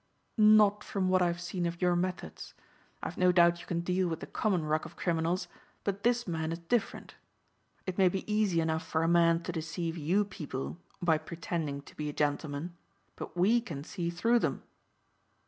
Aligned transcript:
"Not 0.39 0.83
from 0.83 1.09
what 1.09 1.21
I've 1.21 1.39
seen 1.39 1.67
of 1.67 1.79
your 1.79 1.95
methods. 1.95 2.55
I've 3.03 3.19
no 3.19 3.31
doubt 3.31 3.59
you 3.61 3.67
can 3.67 3.81
deal 3.81 4.07
with 4.07 4.19
the 4.19 4.25
common 4.25 4.63
ruck 4.65 4.83
of 4.83 4.95
criminals, 4.95 5.47
but 5.83 6.01
this 6.01 6.27
man 6.27 6.51
is 6.51 6.57
different. 6.57 7.13
It 7.85 7.99
may 7.99 8.09
be 8.09 8.23
easy 8.25 8.61
enough 8.61 8.83
for 8.83 9.03
a 9.03 9.07
man 9.07 9.43
to 9.43 9.51
deceive 9.51 9.97
you 9.99 10.25
people 10.25 10.79
by 11.03 11.19
pretending 11.19 11.83
to 11.83 11.95
be 11.95 12.09
a 12.09 12.13
gentleman 12.13 12.75
but 13.15 13.37
we 13.37 13.61
can 13.63 13.83
see 13.83 14.09
through 14.09 14.39
them. 14.39 14.63